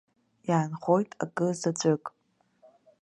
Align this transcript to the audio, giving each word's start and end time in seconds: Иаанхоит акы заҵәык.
Иаанхоит 0.49 1.09
акы 1.23 1.47
заҵәык. 1.59 2.03